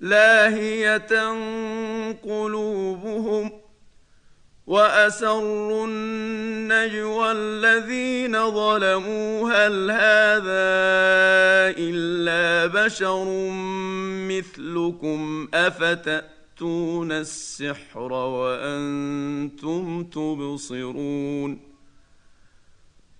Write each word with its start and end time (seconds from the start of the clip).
لاهية 0.00 1.28
قلوبهم 2.12 3.50
وأسروا 4.66 5.86
النجوى 5.86 7.32
الذين 7.32 8.50
ظلموا 8.50 9.50
هل 9.52 9.90
هذا 9.90 10.66
إلا 11.78 12.66
بشر 12.66 13.24
مثلكم 14.28 15.48
أفتأتون 15.54 17.12
السحر 17.12 18.12
وأنتم 18.12 20.04
تبصرون 20.04 21.75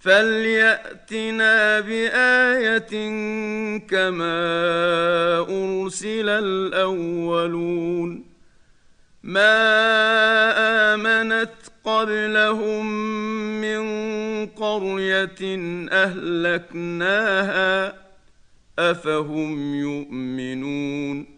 فلياتنا 0.00 1.80
بايه 1.80 2.88
كما 3.78 4.38
ارسل 5.38 6.28
الاولون 6.28 8.24
ما 9.22 9.54
امنت 10.94 11.50
قبلهم 11.84 12.86
من 13.60 13.82
قريه 14.46 15.58
اهلكناها 15.92 17.94
افهم 18.78 19.74
يؤمنون 19.74 21.37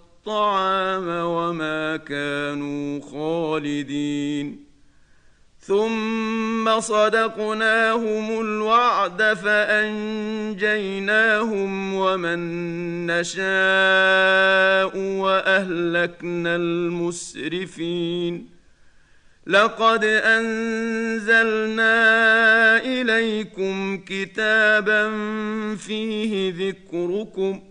وما 0.27 1.97
كانوا 1.97 3.01
خالدين. 3.01 4.71
ثم 5.59 6.79
صدقناهم 6.79 8.41
الوعد 8.41 9.23
فأنجيناهم 9.33 10.53
ومن 11.93 12.39
نشاء 13.07 14.97
وأهلكنا 14.97 16.55
المسرفين. 16.55 18.49
لقد 19.47 20.03
أنزلنا 20.03 21.87
إليكم 22.77 23.97
كتابا 23.97 25.11
فيه 25.75 26.53
ذكركم 26.69 27.70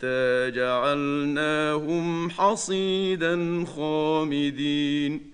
حتى 0.00 0.50
جعلناهم 0.50 2.30
حصيدا 2.30 3.64
خامدين. 3.76 5.30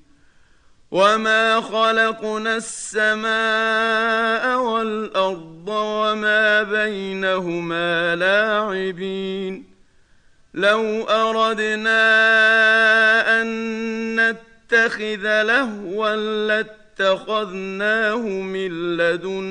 وما 0.90 1.60
خلقنا 1.60 2.56
السماء 2.56 4.58
والارض 4.58 5.68
وما 5.68 6.62
بينهما 6.62 8.16
لاعبين. 8.16 9.64
لو 10.54 11.02
اردنا 11.02 12.02
ان 13.42 14.20
نتخذ 14.20 15.42
لهوا 15.42 16.16
لاتخذناه 16.16 16.85
من 18.26 18.96
لدنا 18.96 19.50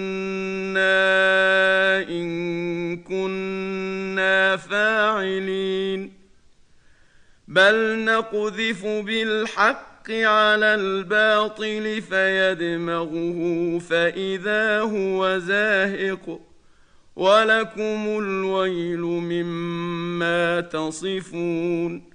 إن 2.10 2.98
كنا 2.98 4.58
فاعلين. 4.58 6.14
بل 7.48 8.00
نقذف 8.00 8.86
بالحق 8.86 10.12
على 10.12 10.76
الباطل 10.76 12.02
فيدمغه 12.02 13.80
فإذا 13.80 14.80
هو 14.80 15.38
زاهق. 15.38 16.40
ولكم 17.16 18.20
الويل 18.20 19.00
مما 19.00 20.62
تصفون. 20.62 22.15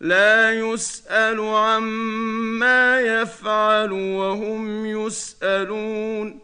لا 0.00 0.52
يسأل 0.52 1.40
عما 1.40 3.00
يفعل 3.00 3.92
وهم 3.92 4.86
يسألون. 4.86 6.40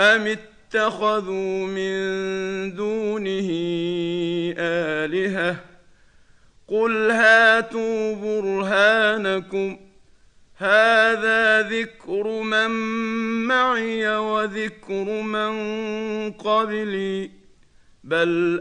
أم 0.00 0.26
اتخذوا 0.26 1.66
من 1.66 1.96
دونه 2.74 3.48
آلهة؟ 4.58 5.56
قل 6.68 7.10
هاتوا 7.10 8.14
برهانكم. 8.14 9.78
هذا 10.56 11.62
ذكر 11.62 12.42
من 12.42 12.70
معي 13.46 14.16
وذكر 14.16 15.04
من 15.22 15.52
قبلي. 16.32 17.30
بل 18.04 18.60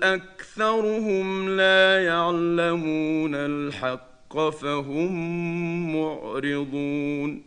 أكثرهم 0.55 1.49
لا 1.49 2.05
يعلمون 2.05 3.35
الحق 3.35 4.49
فهم 4.49 5.11
معرضون. 5.95 7.43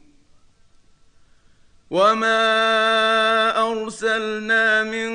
وما 1.91 2.41
ارسلنا 3.73 4.83
من 4.83 5.11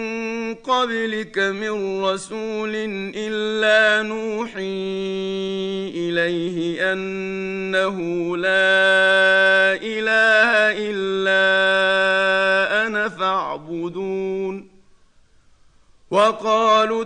قبلك 0.55 1.39
من 1.39 2.03
رسول 2.03 2.71
الا 3.15 4.07
نوحي 4.09 4.61
اليه 5.95 6.93
انه 6.93 7.97
لا 8.37 9.77
اله 9.81 10.51
الا 10.89 11.43
أنا 12.87 13.09
فاعبدون. 13.09 14.69
وقالوا 16.11 17.05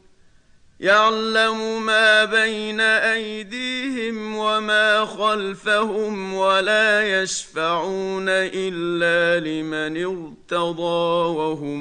يعلم 0.81 1.85
ما 1.85 2.25
بين 2.25 2.81
أيديهم 2.81 4.35
وما 4.35 5.05
خلفهم 5.05 6.33
ولا 6.33 7.21
يشفعون 7.21 8.25
إلا 8.29 9.45
لمن 9.45 10.05
ارتضى 10.05 11.37
وهم 11.37 11.79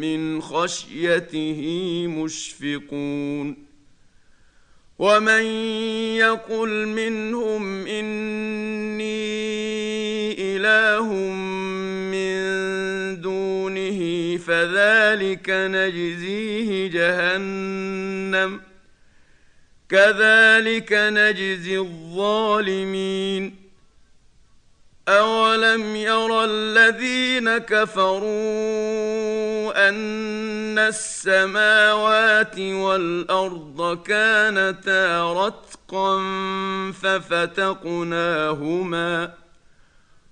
من 0.00 0.42
خشيته 0.42 1.62
مشفقون 2.08 3.68
ومن 4.98 5.42
يقل 6.16 6.86
منهم 6.86 7.86
إني 7.86 9.28
إله 10.56 11.12
فذلك 14.38 15.50
نجزيه 15.50 16.90
جهنم. 16.90 18.60
كذلك 19.88 20.92
نجزي 20.92 21.78
الظالمين. 21.78 23.68
اولم 25.08 25.96
ير 25.96 26.44
الذين 26.44 27.58
كفروا 27.58 28.28
ان 29.88 30.78
السماوات 30.78 32.58
والارض 32.58 34.02
كانتا 34.02 35.32
رتقا 35.32 36.18
ففتقناهما 37.02 37.88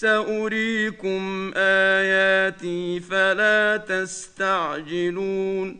سأريكم 0.00 1.52
آياتي 1.56 3.00
فلا 3.00 3.76
تستعجلون 3.76 5.78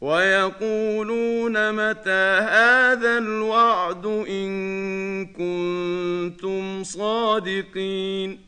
ويقولون 0.00 1.72
متى 1.72 2.38
هذا 2.50 3.18
الوعد 3.18 4.06
إن 4.06 5.26
كنتم 5.26 6.84
صادقين 6.84 8.47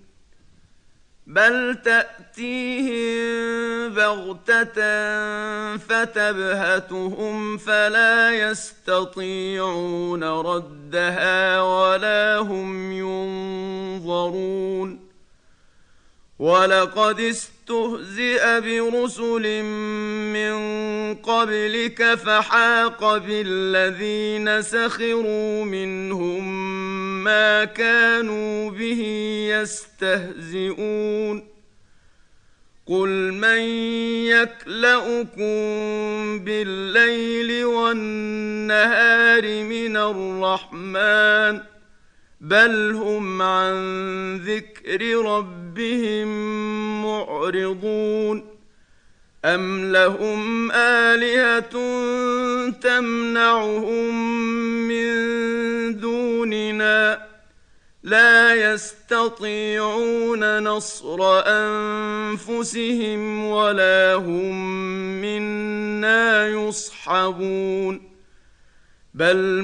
بل 1.27 1.77
تأتيهم 1.85 3.31
بغته 3.89 5.77
فتبهتهم 5.77 7.57
فلا 7.57 8.31
يستطيعون 8.31 10.23
ردها 10.23 11.61
ولا 11.61 12.37
هم 12.37 12.91
ينظرون 14.01 14.31
ولقد 16.41 17.19
استهزئ 17.19 18.61
برسل 18.61 19.63
من 20.33 20.53
قبلك 21.15 22.13
فحاق 22.15 23.17
بالذين 23.17 24.61
سخروا 24.61 25.63
منهم 25.65 26.43
ما 27.23 27.65
كانوا 27.65 28.71
به 28.71 29.01
يستهزئون. 29.53 31.51
قل 32.87 33.09
من 33.33 33.61
يكلأكم 34.25 35.55
بالليل 36.39 37.65
والنهار 37.65 39.63
من 39.63 39.97
الرحمن 39.97 41.70
بل 42.41 42.91
هم 42.95 43.41
عن 43.41 43.75
ذكر 44.37 45.25
ربهم 45.25 46.27
معرضون 47.05 48.45
ام 49.45 49.91
لهم 49.91 50.71
الهه 50.71 51.69
تمنعهم 52.71 54.15
من 54.87 55.11
دوننا 55.99 57.27
لا 58.03 58.55
يستطيعون 58.73 60.63
نصر 60.63 61.41
انفسهم 61.47 63.45
ولا 63.45 64.13
هم 64.13 64.55
منا 65.21 66.47
يصحبون 66.47 68.11
بل 69.13 69.63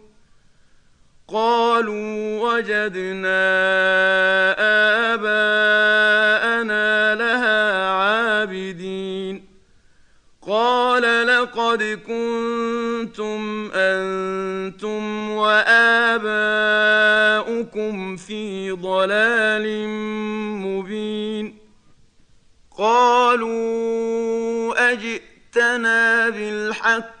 قالوا 1.33 2.41
وجدنا 2.41 3.43
آباءنا 5.13 7.15
لها 7.15 7.89
عابدين. 7.89 9.45
قال 10.47 11.27
لقد 11.27 11.99
كنتم 12.07 13.71
أنتم 13.73 15.29
وآباؤكم 15.29 16.31
في 18.17 18.71
ضلال 18.71 19.87
مبين. 20.67 21.57
قالوا 22.77 24.91
أجئتنا 24.91 26.29
بالحق 26.29 27.20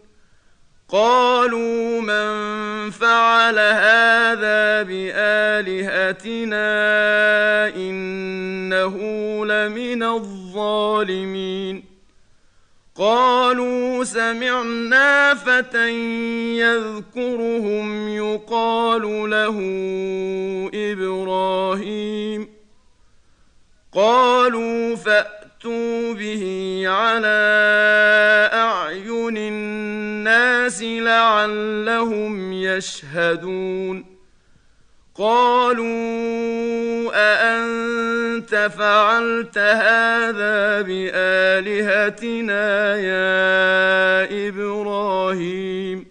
قالوا 0.91 2.01
من 2.01 2.91
فعل 2.91 3.59
هذا 3.59 4.83
بآلهتنا 4.83 6.57
إنه 7.75 8.95
لمن 9.45 10.03
الظالمين. 10.03 11.83
قالوا 12.95 14.03
سمعنا 14.03 15.33
فتى 15.33 15.89
يذكرهم 16.57 18.09
يقال 18.09 19.29
له 19.29 19.57
إبراهيم. 20.73 22.49
قالوا 23.93 24.95
فاتوا 25.61 26.13
به 26.13 26.83
على 26.87 27.41
اعين 28.53 29.37
الناس 29.37 30.83
لعلهم 30.83 32.53
يشهدون 32.53 34.05
قالوا 35.15 37.11
أأنت 37.13 38.71
فعلت 38.77 39.57
هذا 39.57 40.81
بآلهتنا 40.81 42.65
يا 42.95 44.47
إبراهيم 44.47 46.10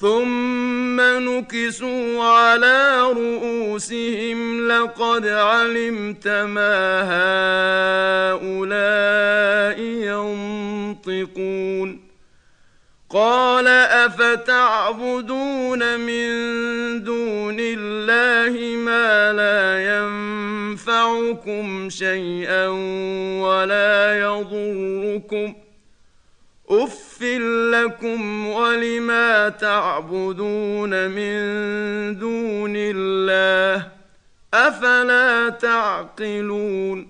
ثم 0.00 1.00
نكسوا 1.00 2.24
على 2.24 3.00
رؤوسهم 3.00 4.68
لقد 4.68 5.26
علمت 5.26 6.28
ما 6.28 7.02
هؤلاء 8.32 9.80
ينطقون 11.06 12.00
قال 13.10 13.68
افتعبدون 14.06 15.82
من 16.00 16.30
دون 17.04 17.56
الله 17.60 18.76
ما 18.76 19.32
لا 19.32 19.80
ينفعكم 20.76 21.90
شيئا 21.90 22.68
ولا 23.42 24.20
يضركم 24.20 25.54
اف 26.70 26.99
لكم 27.22 28.46
ولما 28.46 29.48
تعبدون 29.48 31.08
من 31.10 31.38
دون 32.18 32.72
الله 32.76 33.88
أفلا 34.54 35.48
تعقلون 35.48 37.08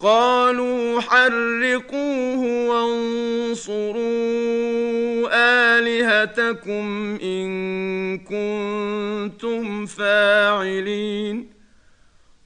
قالوا 0.00 1.00
حرقوه 1.00 2.68
وانصروا 2.68 3.98
آلهتكم 5.78 7.18
إن 7.22 8.18
كنتم 8.18 9.86
فاعلين 9.86 11.57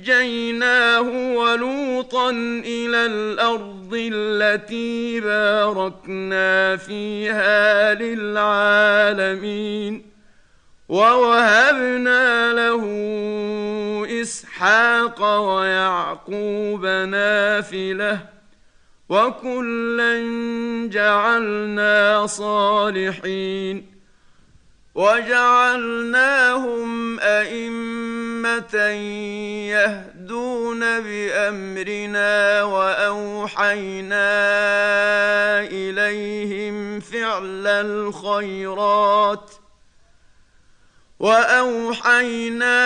ونجيناه 0.00 1.34
ولوطا 1.36 2.30
إلى 2.64 3.06
الأرض 3.06 3.90
التي 4.12 5.20
باركنا 5.20 6.76
فيها 6.76 7.94
للعالمين 7.94 9.42
ووهبنا 10.88 12.52
له 12.52 12.84
اسحاق 14.22 15.38
ويعقوب 15.38 16.86
نافله 16.86 18.20
وكلا 19.08 20.20
جعلنا 20.90 22.26
صالحين 22.26 23.99
وجعلناهم 24.94 26.80
أئمة 27.20 28.76
يهدون 29.70 30.80
بأمرنا 31.00 32.62
وأوحينا 32.62 34.30
إليهم 35.60 37.00
فعل 37.00 37.66
الخيرات 37.66 39.50
وأوحينا 41.20 42.80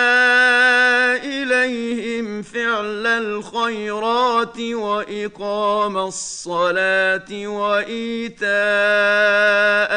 إليهم 1.15 2.41
فعل 2.41 3.07
الخيرات 3.07 4.59
وإقام 4.59 5.97
الصلاة 5.97 7.47
وإيتاء 7.47 8.45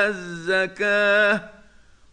الزكاة 0.08 1.57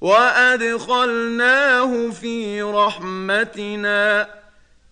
وادخلناه 0.00 1.90
في 2.10 2.62
رحمتنا 2.62 4.28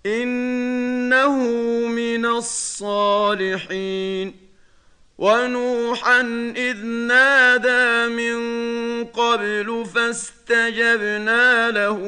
انه 0.06 1.36
من 1.88 2.26
الصالحين 2.26 3.68
ونوحا 5.18 6.20
اذ 6.56 6.84
نادى 6.86 8.14
من 8.14 8.38
قبل 9.04 9.86
فاستجبنا 9.94 11.70
له 11.70 11.98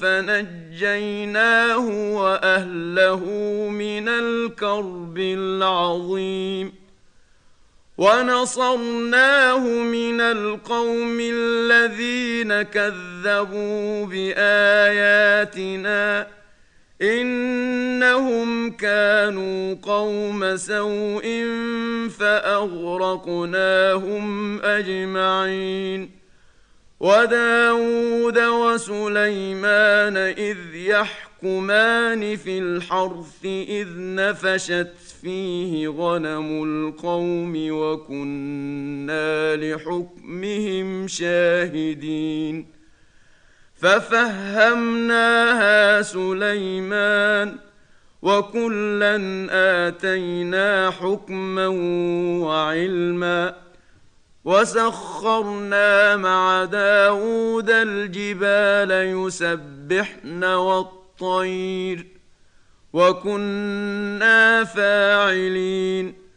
فنجيناه 0.00 1.86
واهله 2.14 3.24
من 3.70 4.08
الكرب 4.08 5.18
العظيم 5.18 6.79
ونصرناه 8.00 9.64
من 9.68 10.20
القوم 10.20 11.18
الذين 11.20 12.62
كذبوا 12.62 14.06
بآياتنا 14.06 15.46
إنهم 17.02 18.70
كانوا 18.70 19.76
قوم 19.82 20.56
سوء 20.56 21.44
فأغرقناهم 22.18 23.40
أجمعين 24.60 26.10
وداود 27.00 28.38
وسليمان 28.38 30.16
إذ 30.16 30.58
يحكمان 30.74 32.36
في 32.36 32.58
الحرث 32.58 33.44
إذ 33.44 33.88
نفشت 33.96 35.09
فيه 35.22 35.88
غنم 35.88 36.64
القوم 36.64 37.52
وكنا 37.70 39.56
لحكمهم 39.56 41.08
شاهدين 41.08 42.66
ففهمناها 44.60 45.22
سليمان 46.02 47.56
وكلا 48.22 49.16
آتينا 49.86 50.90
حكما 50.90 51.66
وعلما 52.46 53.54
وسخرنا 54.44 56.16
مع 56.16 56.64
داود 56.64 57.70
الجبال 57.70 58.90
يسبحن 58.90 60.44
والطير 60.44 62.19
وكنا 62.92 64.64
فاعلين. 64.64 66.30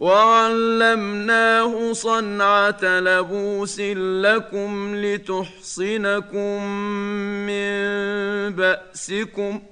وعلمناه 0.00 1.92
صنعة 1.92 2.84
لبوس 2.84 3.80
لكم 3.80 4.96
لتحصنكم 4.96 6.66
من 7.46 7.76
بأسكم 8.50 9.62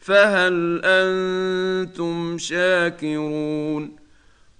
فهل 0.00 0.80
أنتم 0.84 2.38
شاكرون؟ 2.38 3.99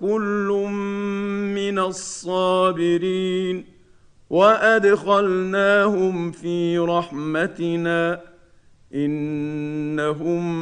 كل 0.00 0.66
من 1.54 1.78
الصابرين 1.78 3.64
وأدخلناهم 4.30 6.30
في 6.30 6.78
رحمتنا 6.78 8.20
إنهم 8.94 10.54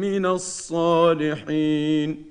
من 0.00 0.26
الصالحين 0.26 2.24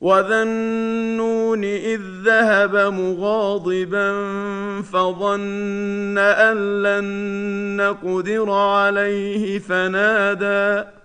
وذا 0.00 0.42
النون 0.42 1.64
إذ 1.64 2.00
ذهب 2.24 2.76
مغاضبا 2.76 4.12
فظن 4.82 6.18
أن 6.18 6.82
لن 6.82 7.06
نقدر 7.76 8.50
عليه 8.50 9.58
فنادى 9.58 10.99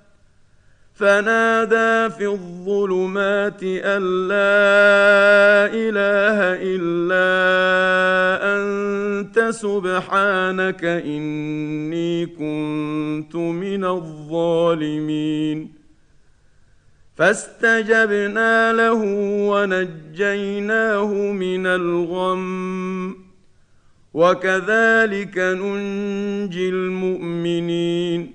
فنادى 0.95 2.15
في 2.15 2.27
الظلمات 2.27 3.63
أن 3.63 4.27
لا 4.27 5.67
إله 5.73 6.37
إلا 6.61 7.29
أنت 8.55 9.39
سبحانك 9.49 10.85
إني 10.85 12.25
كنت 12.25 13.35
من 13.35 13.85
الظالمين. 13.85 15.73
فاستجبنا 17.15 18.73
له 18.73 19.01
ونجيناه 19.49 21.13
من 21.13 21.67
الغم. 21.67 23.15
وكذلك 24.13 25.37
ننجي 25.37 26.69
المؤمنين. 26.69 28.34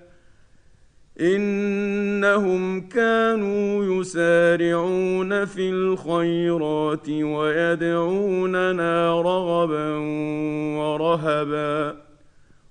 إنهم 1.19 2.81
كانوا 2.87 4.01
يسارعون 4.01 5.45
في 5.45 5.69
الخيرات 5.69 7.09
ويدعوننا 7.09 8.41
رغبا 9.21 9.95
ورهبا 10.77 11.97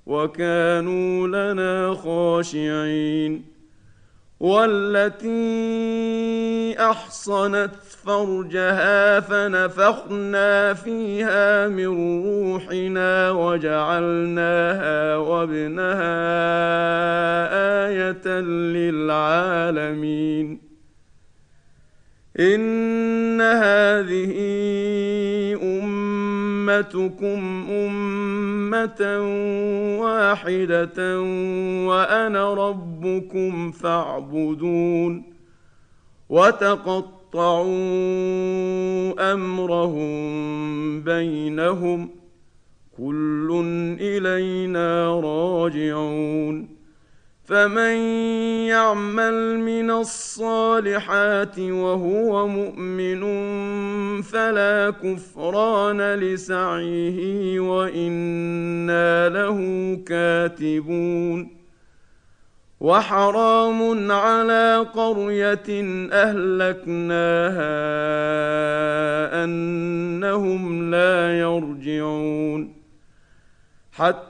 وكانوا 0.07 1.27
لنا 1.29 1.95
خاشعين. 1.95 3.60
والتي 4.41 5.31
أحصنت 6.81 7.75
فرجها 8.05 9.21
فنفخنا 9.21 10.75
فيها 10.75 11.69
من 11.69 11.87
روحنا 12.25 13.31
وجعلناها 13.31 15.17
وابنها 15.17 16.21
آية 17.89 18.41
للعالمين. 18.75 20.61
إن 22.41 23.41
هذه 23.41 24.35
أمتكم 26.79 27.67
أمة 27.71 29.03
واحدة 30.01 31.21
وأنا 31.87 32.55
ربكم 32.55 33.71
فاعبدون 33.71 35.23
وتقطعوا 36.29 37.21
قطعوا 37.31 37.73
أمرهم 39.33 40.21
بينهم 41.03 42.11
كل 42.97 43.49
إلينا 44.01 45.21
راجعون 45.21 46.69
فمن 47.45 47.97
يعمل 48.67 49.59
من 49.59 49.91
الصالحات 49.91 51.59
وهو 51.59 52.47
مؤمن 52.47 53.23
فلا 54.23 54.91
كفران 54.91 56.15
لسعيه 56.15 57.61
وإنا 57.61 59.29
له 59.29 59.59
كاتبون. 60.07 61.61
وحرام 62.81 64.11
على 64.13 64.87
قرية 64.95 65.83
أهلكناها 66.13 67.65
أنهم 69.45 70.91
لا 70.91 71.41
يرجعون. 71.41 72.75
حتى 73.93 74.30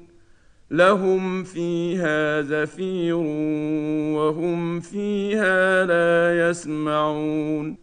لهم 0.71 1.43
فيها 1.43 2.41
زفير 2.41 3.15
وهم 4.15 4.79
فيها 4.79 5.85
لا 5.85 6.49
يسمعون. 6.49 7.77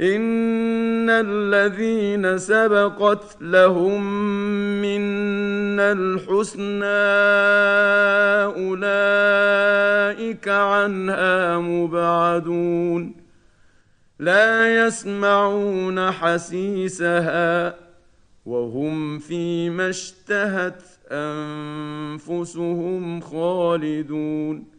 إن 0.00 1.10
الذين 1.10 2.38
سبقت 2.38 3.36
لهم 3.40 4.02
منا 4.82 5.92
الحسنى 5.92 6.84
أولئك 8.64 10.48
عنها 10.48 11.58
مبعدون. 11.58 13.14
لا 14.18 14.86
يسمعون 14.86 16.10
حسيسها 16.10 17.74
وهم 18.46 19.18
فيما 19.18 19.88
اشتهت 19.88 20.82
أنفسهم 21.14 23.20
خالدون. 23.20 24.74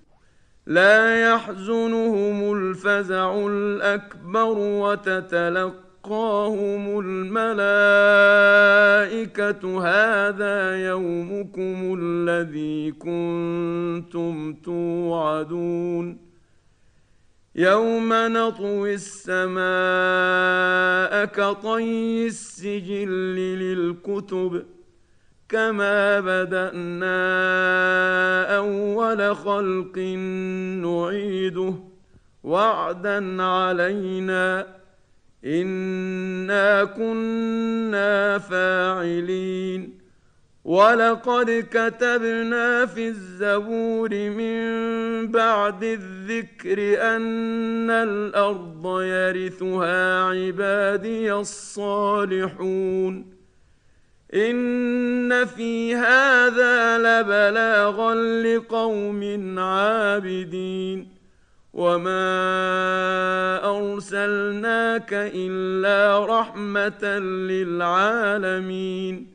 لا 0.67 1.31
يحزنهم 1.31 2.53
الفزع 2.53 3.47
الأكبر 3.47 4.57
وتتلقاهم 4.57 5.79
الملائكة. 6.99 7.47
هذا 9.87 10.87
يومكم 10.89 11.97
الذي 12.01 12.91
كنتم 12.91 14.53
توعدون. 14.53 16.17
يوم 17.55 18.09
نطوي 18.13 18.93
السماء 18.93 19.65
كطي 21.25 22.27
السجل 22.27 23.35
للكتب. 23.35 24.65
كما 25.49 26.19
بدانا 26.19 27.17
اول 28.57 29.35
خلق 29.35 29.97
نعيده 30.83 31.73
وعدا 32.43 33.43
علينا 33.43 34.67
انا 35.45 36.83
كنا 36.83 38.37
فاعلين 38.37 39.99
ولقد 40.65 41.65
كتبنا 41.71 42.85
في 42.85 43.07
الزبور 43.07 44.09
من 44.09 44.65
بعد 45.31 45.83
الذكر 45.83 46.79
ان 47.15 47.89
الأرض 47.89 49.01
يرثها 49.01 50.23
عبادي 50.23 51.33
الصالحون 51.33 53.34
ان 54.35 55.45
في 55.45 55.95
هذا 55.95 56.97
لبلاغا 56.97 58.15
لقوم 58.15 59.59
عابدين 59.59 61.15
وما 61.73 62.25
ارسلناك 63.77 65.09
الا 65.13 66.25
رحمه 66.25 67.19
للعالمين 67.49 69.34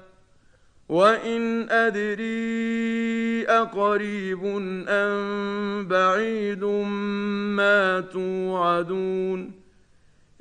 وان 0.91 1.69
ادري 1.69 3.45
اقريب 3.47 4.45
ام 4.87 5.87
بعيد 5.87 6.63
ما 6.63 7.99
توعدون 7.99 9.51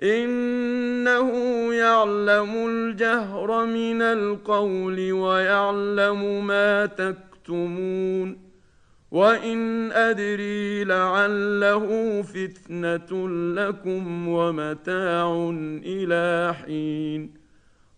انه 0.02 1.30
يعلم 1.74 2.68
الجهر 2.68 3.66
من 3.66 4.02
القول 4.02 5.12
ويعلم 5.12 6.46
ما 6.46 6.86
تكتمون 6.86 8.38
وان 9.10 9.92
ادري 9.92 10.84
لعله 10.84 12.22
فتنه 12.22 13.28
لكم 13.54 14.28
ومتاع 14.28 15.50
إلى 15.84 16.54
حين 16.54 17.39